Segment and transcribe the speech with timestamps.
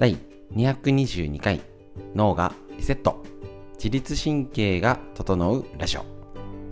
[0.00, 0.16] 第
[0.56, 1.60] 222回
[2.14, 3.22] 脳がリセット。
[3.74, 6.06] 自律神経が整うラジオ。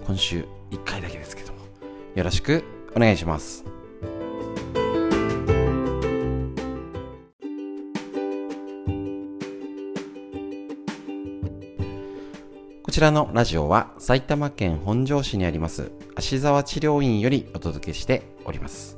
[0.07, 1.59] 今週1回だけですけども。
[2.15, 2.65] よろしく
[2.97, 3.67] お願いします。
[12.83, 18.98] こちらのラジオは埼玉県本庄市にあります芦沢治療院よりお届けしております。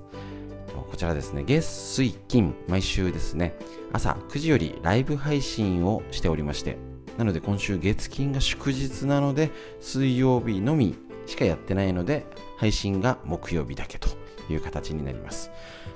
[0.75, 1.45] こちらですね。
[1.45, 2.55] 月水金。
[2.69, 3.55] 毎週ですね。
[3.93, 6.77] 朝9時よりライブ配信をしておりまして。
[7.19, 10.97] なので今週月金が祝日なので水曜日のみ
[11.27, 14.09] しかやってないので配信が木曜日だけと
[14.49, 15.51] いう形になります。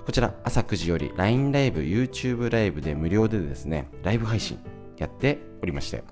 [0.04, 4.58] こちら朝9時より LINE ライブ YouTube ライブで無料でですねライブ配信
[4.98, 6.04] やっておりまして。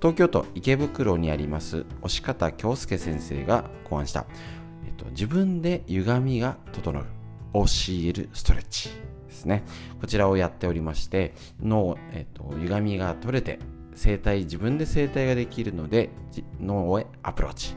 [0.00, 4.26] 東京都池袋にあります押方京介先生が考案した、
[4.86, 7.15] えっと、自分で歪みが整う。
[7.52, 8.90] OCL ストレッチ
[9.26, 9.64] ですね。
[10.00, 13.58] こちらをやっておりまして脳、えっと、歪みが取れて
[13.94, 16.10] 生体自分で生体ができるので
[16.60, 17.74] 脳へアプローチ。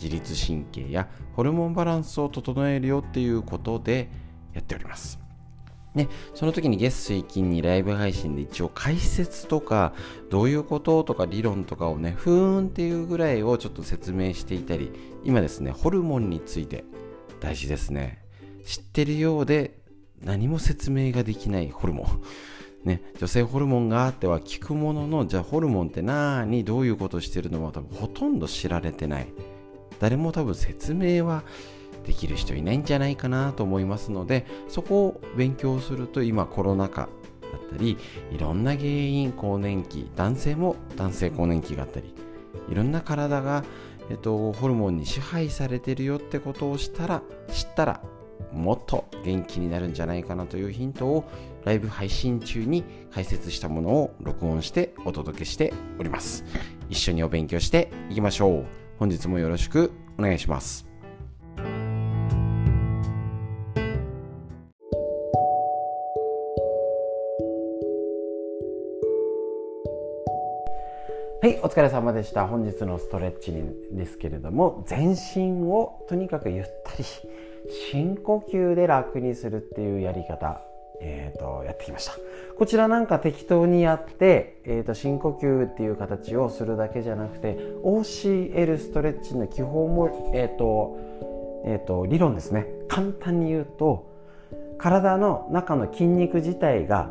[0.00, 4.10] 自律神経やホルモンバランスを整えるよっていうことで
[4.54, 5.20] やっております。
[5.94, 9.92] ね、その時に月水金にライブ配信で一応解説とか
[10.30, 14.92] どういうこととか理論とかをねふーんっていうぐらいをちょっと説明していたり
[15.24, 16.84] 今ですねホルモンについて
[17.40, 18.19] 大事ですね。
[18.70, 19.80] 知ってるようで
[20.22, 22.06] 何も説明ができないホルモン。
[22.86, 29.26] ね、女性ホルモンがあっては聞くもののじゃあホルモンって何どういうことしてるのは多分ほとんど知られてない。
[29.98, 31.42] 誰も多分説明は
[32.06, 37.02] できる人いないんじゃないかなと思いますのでそこを勉強すると今コロナ禍
[37.52, 37.98] だったり
[38.30, 42.14] いろんな原因更年期男性も男性更年期があったり
[42.70, 43.64] いろんな体が、
[44.08, 48.00] えっと、ホルモンに支配されてるよってことをしたら知ったら
[48.52, 51.24] もっと元気になるんじゃないかなというヒントを
[51.64, 56.44] ライブ配信中に解説したものを録音してお届けしております。
[56.88, 58.64] 一緒にお勉強していきましょう。
[58.98, 60.90] 本日もよろしくお願いします。
[71.42, 72.46] はい、お疲れ様でした。
[72.46, 73.54] 本日のストレッチ
[73.92, 77.04] ですけれども、全身をとにかくゆったり、
[77.68, 80.60] 深呼吸で楽にするっていうやり方、
[81.00, 82.12] えーと、やってきました。
[82.58, 90.98] こちらなんか適当にやって、えーと、深呼吸っていう形をするだけじゃなくて、OCL ストレッチの基本も、えーと
[91.64, 92.66] えーと理論ですね。
[92.88, 94.10] 簡単に言うと、
[94.78, 97.10] 体の中の筋肉自体が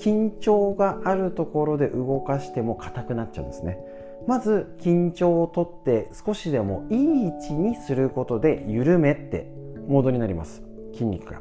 [0.00, 3.78] 緊張があるところで動かしても硬くなっちゃうんですね
[4.26, 9.50] まず緊張をとって少しでもいい位置にすることで緩めって
[9.90, 10.62] モードになります。
[10.92, 11.40] 筋肉が。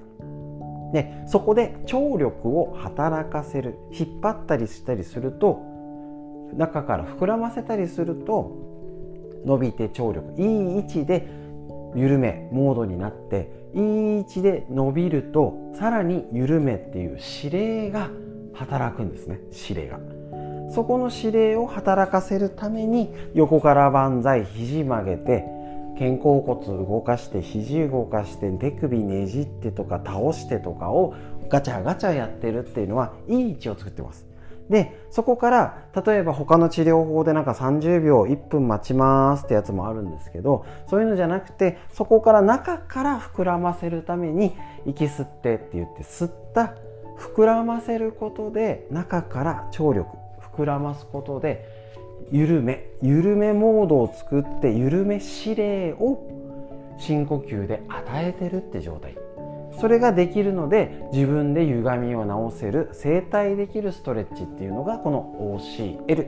[0.92, 3.76] でそこで張力を働かせる。
[3.92, 5.62] 引っ張ったりしたりすると
[6.58, 8.52] 中から膨らませたりすると
[9.46, 10.34] 伸びて張力。
[10.42, 11.28] いい位置で
[11.96, 13.84] 緩めモードになっていい
[14.18, 18.10] 位置で伸びるとさらに緩めっていう指令が
[18.54, 19.40] 働くんですね。
[19.70, 20.00] 指令が。
[20.72, 25.59] そこの指令を働かせるために横から万歳肘曲げて
[26.00, 31.14] 肩甲骨動かして肘動かして手首ねじってとか倒してとかを
[31.50, 34.26] ガチャガチャやってるっていうのはいい位置を作ってます。
[34.70, 44.54] でそこから例えば他の治療法でなんか30秒1分待ちますってやつもあるんですけどそういうのじゃなくてそこから中から膨らませるために
[44.86, 46.76] 息吸ってって言って吸った
[47.18, 50.18] 膨らませることで中から張力
[50.56, 51.89] 膨らますことで
[52.32, 59.16] 緩め緩めモードを作って緩め指令を深呼吸で与えてるって状態。
[59.80, 66.28] それができるので自分で歪みを直せる整体できるストレッチっていうのがこの OCL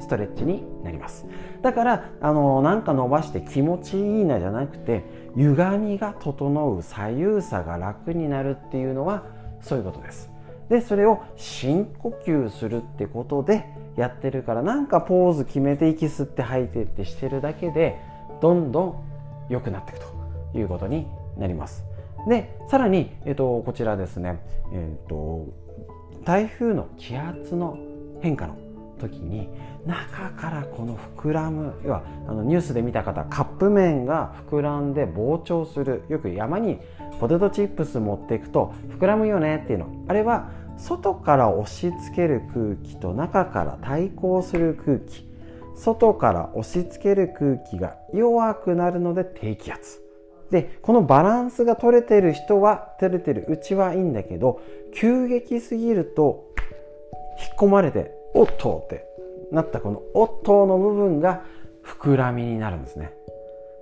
[0.00, 1.26] ストレッチになります。
[1.62, 5.04] だからあのなんか伸ばして気持ちいいなじゃなくて
[5.36, 9.24] 歪みが整う左右差が楽になるっていうのは
[9.60, 10.30] そういうことです。
[10.68, 13.66] でそれを深呼吸するってことで
[13.96, 17.98] やってるからなんかポーズ決めて息吸って吐いてってしてるだけで
[18.40, 19.04] どんどん
[19.48, 21.06] 良くなっていくということに
[21.36, 21.84] なります。
[22.28, 24.40] でさらに、えっと、こちらですね、
[24.72, 25.46] えっと、
[26.24, 27.76] 台風の気圧の
[28.20, 28.56] 変化の
[29.00, 29.48] 時に
[29.84, 36.02] 中からこの膨らむ要はあのニュースで見た方カップ麺が膨らんで膨張する。
[36.08, 36.78] よく山に
[37.18, 39.88] ポテトチップス持っていくと膨らむよねっていうの。
[40.08, 45.28] あれは外から押し付ける空気と中から対抗する空気
[45.74, 50.00] 外から押し付ける空気が弱くなるので低気圧
[50.50, 54.60] でこのバランスが取れてる人は取れてるうちはいいんだけど
[54.94, 56.44] 急激すぎると
[57.40, 59.06] 引っ込まれて「おっと!」って
[59.50, 61.42] なったこの「おっと!」の部分が
[61.84, 63.12] 膨らみになるんですね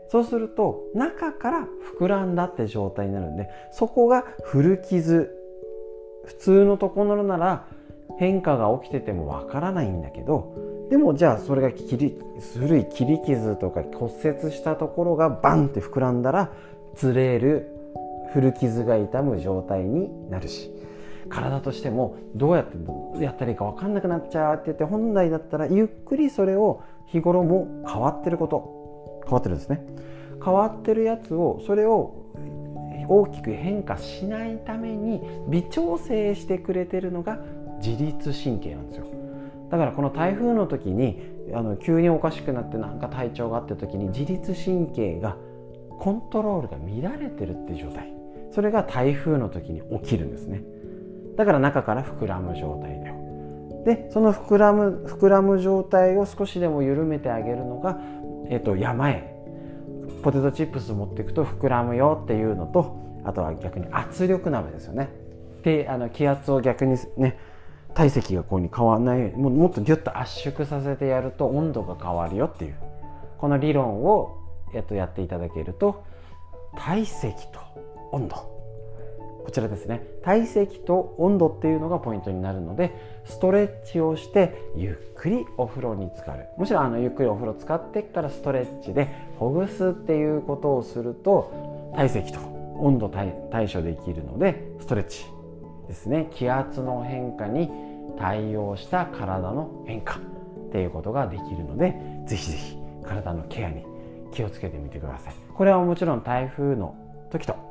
[0.08, 5.39] そうすると中から膨らんだって状態になるんでそこが古傷
[6.30, 7.66] 普通のところなら
[8.18, 12.18] 変化が起きててもわからないんだけどでもじゃあそれが切り
[12.56, 16.52] 古い切り傷とか骨折したところがバンって膨らんだら
[16.94, 17.68] ずれる
[18.32, 20.70] 古傷が痛む状態になるし
[21.28, 29.84] 体としてもどうやってやったらいいか分かんなくなっちゃうって言って本来だったらゆっくりそれを日頃も変わってること変わってるんですね。
[30.44, 32.19] 変わってるやつをそれを
[33.10, 37.40] 大きく変化しないために微調整してくれてるのが
[37.84, 39.06] 自律神経なんですよ。
[39.68, 41.20] だからこの台風の時に
[41.52, 45.36] あの急におかしくなってなんか体調があった時に自律神経が
[45.98, 48.12] コントロールが乱れてるって状態。
[48.52, 50.62] それが台風の時に起きるんですね。
[51.36, 53.14] だから中から膨らむ状態だよ。
[53.84, 57.98] でその膨らむ膨らむ状態を少しでも緩めてあげるのが、
[58.48, 59.29] えっと、山へ
[60.22, 65.08] ポテトチップス持っていくと膨らむよっていうのとあとは逆に圧力鍋ですよね。
[65.62, 67.38] であの気圧を逆にね
[67.94, 72.76] 体積がこうに変わらないようももっとギュッと圧縮させてやると温度が変わるよっていう
[73.38, 74.38] この理論を
[74.72, 76.04] やっとやっていただけると
[76.76, 77.60] 体積と
[78.12, 78.59] 温度
[79.44, 80.06] こちらですね。
[80.22, 82.94] 体積と温度っていうのがポイントになるので
[83.24, 86.46] ストレッチをしてゆっくりお風呂に浸かる。
[86.58, 89.08] むしろあのゆっくりお風呂使ってからストレッチで
[89.38, 92.38] ほぐすっていうことをすると体積と
[92.78, 93.32] 温度対
[93.72, 95.24] 処できるのでストレッチ
[95.88, 96.28] ですね。
[96.32, 97.70] 気圧の変化に
[98.18, 101.94] 対応した体の変化っていうことができるので
[102.26, 103.84] ぜひぜひ体のケアに
[104.32, 105.34] 気をつけてみてください。
[105.52, 106.94] これはもちろん台風の
[107.30, 107.69] 時と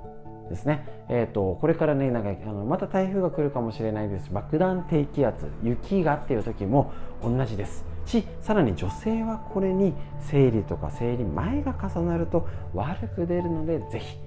[0.50, 4.34] ですね、えーと、これからねなんかあのまた台風が来るかもしれないです。
[4.34, 6.92] 爆弾低気圧雪がっていう時も
[7.24, 7.86] 同じです。
[8.06, 14.18] しさらに女性はこれに生理とか生理前が重なると悪く出るのでぜひ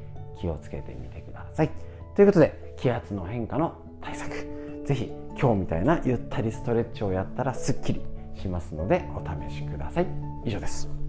[0.41, 1.71] 気をつけてみてください。
[2.15, 4.47] ということで気圧の変化の対策。
[4.85, 8.03] ぜひ今日みたいなゆったりストレッチをやったらすっきり
[8.35, 10.07] しますのでお試しください。
[10.45, 11.02] 以上です。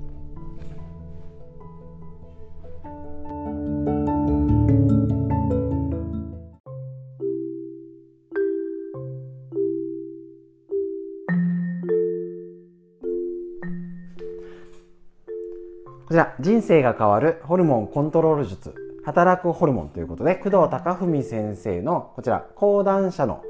[16.13, 23.41] こちら、人生が変わるホルモンコントロール術、働くホルモンということで、工藤隆文先生のこちら、講談社の、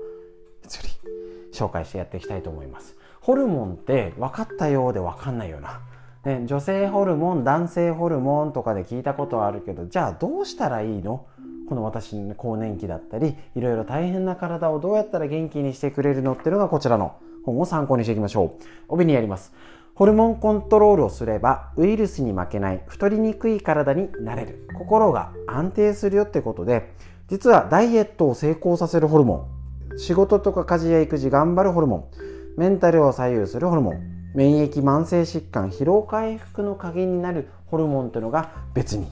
[1.52, 2.96] 紹介してやっていきたいと思います。
[3.20, 5.82] ホルモンって分かったようで分かんないような。
[6.24, 11.26] ね、女性ホルモン、男性ホルモンとかで聞いたことはあるけど、じゃあどうしたらいいの？
[11.68, 16.32] この私の更年期だったり、いろいろ大変な体をどうやったら元気にしてくれるの？
[16.32, 18.64] っていうのがこちらの本を参考にしていきましょう。
[18.88, 19.52] 帯にやります。
[19.96, 24.68] ホルモンコントロールをすればウイルスに負けない太りにくい体になれる。
[24.74, 26.94] 心が安定するよってことで
[27.28, 29.50] 実はダイエットを成功させるホルモ
[29.96, 32.10] ン仕事とか家事や育児頑張るホルモ
[32.58, 39.08] ンメンタルを左右するホルモン免疫慢性疾患疲労回復の鍵になるホルモンというのが別に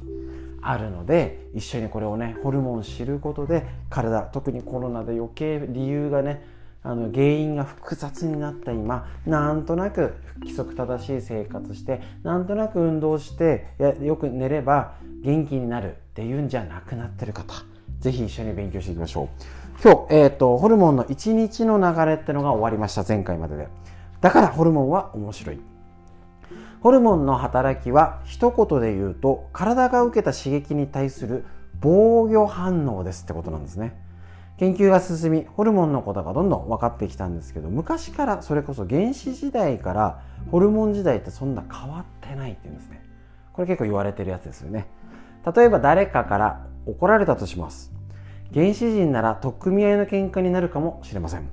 [0.62, 6.44] あるので一緒にこれをねホルモン知ることで体特にコロナで余計理由がね
[6.84, 13.68] あの原因が複雑になった今なんとなく規則正しい生活してなんとなく運動して
[14.02, 17.54] よく寝れば元気になるっていうんじゃなくなってる方
[18.02, 19.28] ぜひ一緒に勉強していきましょう。
[19.84, 23.68] 今日、えーと、ホルモンの1日の流れってのが終わりました前回までで。
[24.22, 25.60] だからホルモンは面白い。
[26.82, 31.46] ホルモンの働きは一言で言うと体が受けた刺激に対する
[31.80, 33.96] 防御反応ですってことなんですね。
[34.58, 43.04] 研究が進みホルモンのことがどんどん分かってきたんですけど昔からそれこそ原始時代からホルモン時代ってそんな変わってないっていうんですね。
[43.54, 44.88] これ結構言われてるやつですよね。
[45.56, 47.92] 例えば誰かから怒られたとします。
[48.54, 51.50] 原始人なら取っ組み合いの喧嘩になるかもしれません。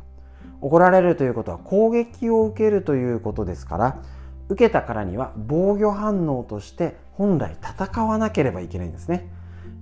[0.61, 4.03] 怒られるということは攻撃を受けるということですから
[4.49, 9.29] 受けたからには防御反応として本来戦わなければいけないんですね。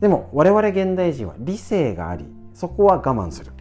[0.01, 3.53] でも我々現代人は理性がありそこは我慢する。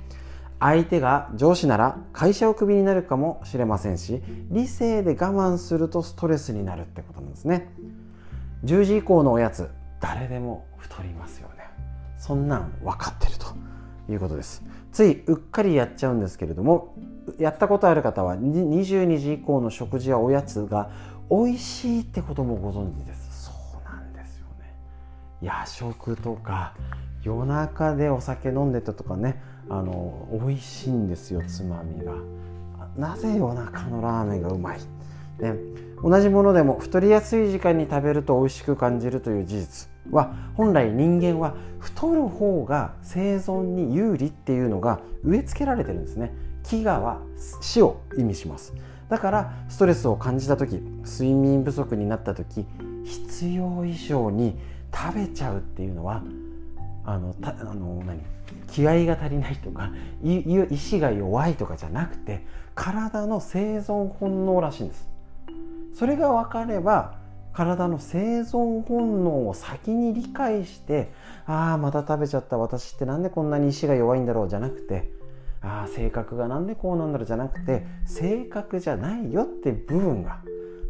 [0.60, 7.70] 相手が上司なら会社をクビになるかもしれませんし理性で我慢するとストレスになるってことなんですね。
[8.64, 11.70] 10時以降のおやつ誰でも太りますよね。
[12.18, 13.46] そんなん分かってると。
[14.10, 14.64] いうことです。
[14.92, 16.96] ついうっかりやっちゃうんですけれども
[17.38, 20.90] やったことある方は22時以降の食事やおやつが
[21.30, 23.46] 美味しいってこともご存知です。
[23.46, 24.74] そうなんですよね。
[25.42, 26.76] 夜食とか
[27.26, 32.14] 夜中でお酒飲んでたとかねあの美味しいんですよつまみが。
[32.96, 34.80] なぜ夜中のラーメンがうまい、
[35.40, 35.56] ね、
[36.02, 46.32] 同じものでも太りやすい時間に食べると美味しく感じるという事実は本来人間は太る方が生存に有利っていうのが植え付けられてるんですね。
[46.64, 47.20] 飢餓は
[47.62, 48.74] 死を意味します。
[49.10, 52.66] だからストレスを感じた時睡眠不足になった時
[53.04, 54.58] 必要以上に
[54.94, 56.24] 食べちゃうっていうのは
[57.06, 58.22] あのたあの何？
[58.68, 65.08] 気合が足りないとか意志が弱いとかじゃなくて体の生存本能らしいんです。
[65.94, 67.16] それが分かれば
[67.54, 71.12] 体の生存本能を先に理解して
[71.46, 75.10] ああまた食べちゃった私ってなんでこんなに意志が弱いんだろうじゃなくて
[75.62, 80.42] ああ性格がなんでこうなんだろうじゃなくて性格じゃないよって部分が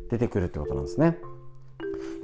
[0.09, 1.19] 出てくるってことなんですね。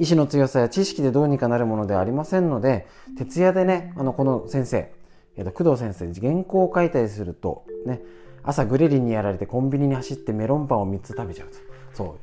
[0.01, 2.87] 意志の強さや知識でどうにかなるものではありませんので
[3.19, 4.91] 徹夜でねあのこの先生、
[5.37, 8.01] えー、と工藤先生原稿を書いたりするとね
[8.41, 11.55] 朝グレリンにやられてコンビニに走ってメロンパンを3つ食べちゃうと
[11.93, 12.17] そ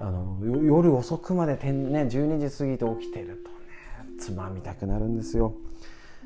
[0.00, 5.54] うあの夜遅くまでてん、ね、12時過ぎて起きてるとねつまみたくなるんですよ。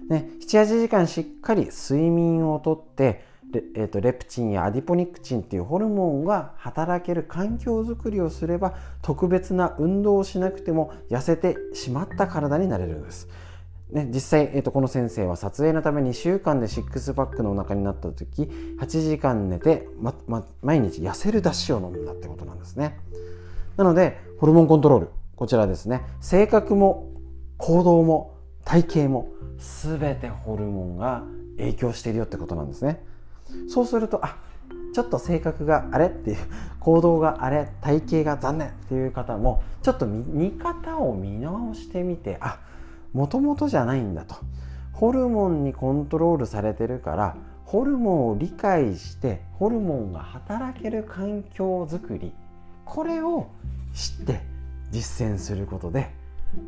[0.09, 13.29] ね、78時間しっかり睡眠をとってレ,、えーと、レプチンやアディポニクチンっていうホルモンが働ける環境づくりをすれば特別な運動をしなくても痩せてしまった体になれるんです。
[13.91, 23.01] ね、実際、えーと、この先生は撮影のため2週間でシックスパックのお腹になった時8時間寝て、まま、毎日痩せるだしを飲んだってことなんですね。
[23.77, 26.03] なのでホルモンコントロールこちらですね。
[26.21, 27.11] 性格も
[27.57, 29.29] 行動も体型も
[29.59, 31.25] 全てホルモンが
[31.57, 33.03] 影響しているよってことなんですね。
[33.69, 34.37] そうするとあ
[34.93, 36.39] ちょっと性格があれっていう
[36.81, 42.59] 行動があれ体型が残念っていう方もちょっと見方を見直してみてあ
[43.13, 44.37] もともとじゃないんだと。
[44.93, 52.33] ホルモンにコントロールされてるからホルモンを理解してホルモンが働ける環境づくり
[52.85, 53.47] これを
[53.95, 54.43] 知って
[54.91, 56.11] 実践することで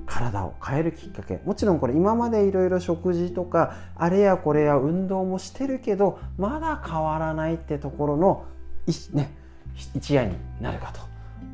[0.06, 1.40] 体を変えるきっかけ。
[1.44, 8.44] もちろんこれ今までいろいろ食事とかあれやこれや運動もしてるけどまだ変わらないってところの
[9.12, 9.32] ね、
[9.94, 11.00] 一夜になるかと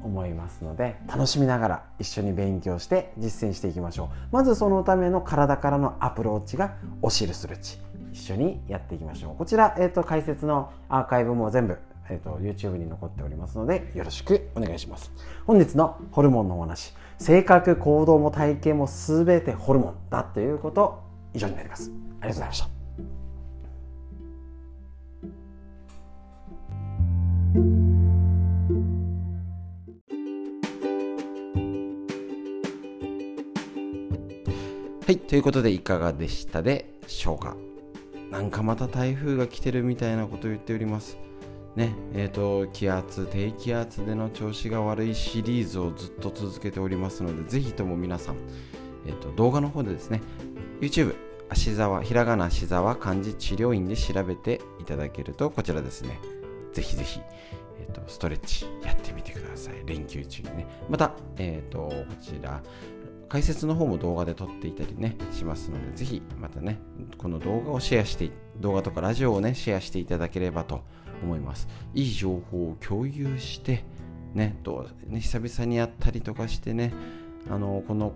[0.02, 4.08] 思いますので楽しみながら一緒に勉強して実践していきましょう。
[4.32, 7.78] まずそのための体からのアプローチがおしるストレッチ
[8.12, 9.36] 一緒にやっていきましょう。
[9.36, 11.78] こちら、えーと、解説のアーカイブも全部
[12.10, 15.12] えーと、YouTube に残っておりますのでよろしくお願いします。
[15.46, 21.02] 本日のホルモンのお話性格行動も体型も全てホルモンだということ
[21.34, 21.90] 以上になります。
[22.20, 22.68] ありがとうございました。
[35.08, 37.56] はい、ということでいかがでしたでしょうか。
[38.30, 41.16] なんかまた台風が来てるみたいなことを言っております。
[41.78, 48.36] ねえーと、気圧低気圧での調子が悪いシリーズをずっと続けておりますのでぜひとも皆さん、
[49.06, 50.20] えーと、動画の方でですね
[50.80, 51.14] YouTube
[51.48, 56.18] 足沢ひらがな足沢漢字治療院で調べていただけるとこちらですね
[56.72, 57.20] ぜひぜひ、
[57.78, 59.74] えーと、ストレッチやってみてください。
[59.86, 60.66] 連休中にね。
[60.88, 62.60] また、えー、とこちら
[63.28, 66.80] 解説の方も動画で撮っていたりねしますのでぜひまたね
[67.18, 70.82] この動画をシェアして動画とかラジオをねシェアしていただければと
[71.22, 71.68] 思います。
[71.94, 73.84] いい情報を共有して、
[74.34, 76.92] ね、どうね久々に会ったりとかしてね、
[77.50, 78.12] あのこの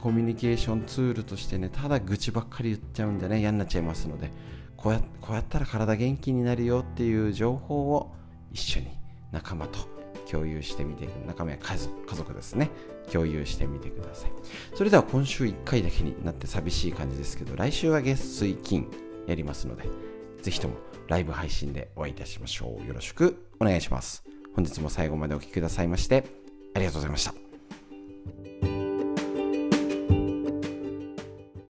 [0.00, 4.30] コミュニケーションツールとしてね、ただ愚痴ばっかり言っちゃうんじゃね、嫌になっちゃいますので、
[4.76, 8.14] こうやこうやったら体元気になるよっていう情報を
[8.52, 8.88] 一緒に
[9.32, 9.95] 仲間と
[10.30, 11.76] 共有してみて中身は家
[12.16, 12.70] 族ですね
[13.12, 14.32] 共有してみてください
[14.74, 18.88] それでは今週1回だけになって寂しい感じですけど来週は月水金
[19.26, 19.84] やりますので
[20.42, 20.76] ぜひとも
[21.08, 22.86] ライブ配信でお会いいたしましょう。
[22.86, 24.24] よろしくお願いします。
[24.54, 26.24] 本日も最後までお聴きくださいまして、
[26.74, 27.45] ありがとうございました。